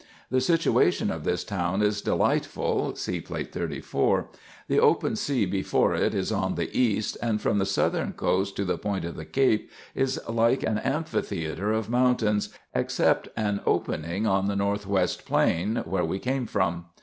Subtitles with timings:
[0.31, 4.29] The situation of this town is delightful (See Plate 34).
[4.67, 8.65] The open sea before it is on the east, and from the southern coast to
[8.65, 14.25] the point of the cape is like an am phitheatre of mountains, except an opening
[14.25, 16.85] on the north west plain, where we came from.